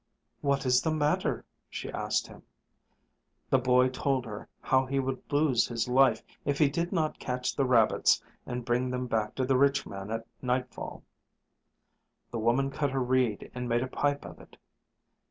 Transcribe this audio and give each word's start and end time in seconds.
"What 0.41 0.65
is 0.65 0.81
the 0.81 0.89
matter?" 0.89 1.45
she 1.69 1.91
asked 1.91 2.25
him. 2.25 2.41
The 3.51 3.59
boy 3.59 3.89
told 3.89 4.25
her 4.25 4.49
how 4.59 4.87
he 4.87 4.97
would 4.97 5.21
lose 5.31 5.67
his 5.67 5.87
life 5.87 6.23
if 6.43 6.57
he 6.57 6.69
did 6.71 6.91
not 6.91 7.19
catch 7.19 7.55
the 7.55 7.65
rabbits 7.65 8.19
and 8.47 8.65
bring 8.65 8.89
them 8.89 9.05
back 9.05 9.35
to 9.35 9.45
the 9.45 9.59
rich 9.59 9.85
man 9.85 10.09
at 10.09 10.25
nightfall. 10.41 11.03
The 12.31 12.39
woman 12.39 12.71
cut 12.71 12.93
a 12.93 12.99
reed 12.99 13.51
and 13.53 13.69
made 13.69 13.83
a 13.83 13.87
pipe 13.87 14.25
of 14.25 14.39
it. 14.39 14.57